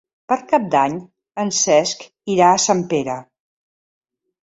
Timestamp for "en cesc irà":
1.45-2.51